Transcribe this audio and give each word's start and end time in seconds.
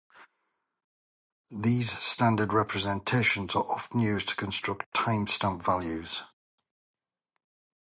These 1.51 1.91
standard 1.91 2.53
representations 2.53 3.53
are 3.55 3.61
often 3.69 3.99
used 3.99 4.29
to 4.29 4.35
construct 4.35 4.91
timestamp 4.95 5.61
values. 5.61 6.23